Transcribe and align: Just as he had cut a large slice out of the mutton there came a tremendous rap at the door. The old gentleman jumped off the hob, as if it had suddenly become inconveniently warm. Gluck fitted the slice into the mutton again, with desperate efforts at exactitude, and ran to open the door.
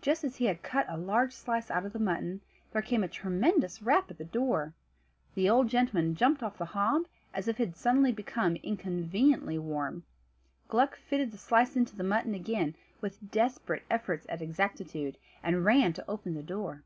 Just 0.00 0.24
as 0.24 0.34
he 0.38 0.46
had 0.46 0.64
cut 0.64 0.86
a 0.88 0.96
large 0.96 1.32
slice 1.32 1.70
out 1.70 1.86
of 1.86 1.92
the 1.92 2.00
mutton 2.00 2.40
there 2.72 2.82
came 2.82 3.04
a 3.04 3.08
tremendous 3.08 3.80
rap 3.80 4.10
at 4.10 4.18
the 4.18 4.24
door. 4.24 4.74
The 5.36 5.48
old 5.48 5.68
gentleman 5.68 6.16
jumped 6.16 6.42
off 6.42 6.58
the 6.58 6.64
hob, 6.64 7.06
as 7.32 7.46
if 7.46 7.60
it 7.60 7.66
had 7.68 7.76
suddenly 7.76 8.10
become 8.10 8.56
inconveniently 8.56 9.60
warm. 9.60 10.02
Gluck 10.66 10.96
fitted 10.96 11.30
the 11.30 11.38
slice 11.38 11.76
into 11.76 11.94
the 11.94 12.02
mutton 12.02 12.34
again, 12.34 12.74
with 13.00 13.30
desperate 13.30 13.84
efforts 13.88 14.26
at 14.28 14.42
exactitude, 14.42 15.16
and 15.44 15.64
ran 15.64 15.92
to 15.92 16.10
open 16.10 16.34
the 16.34 16.42
door. 16.42 16.82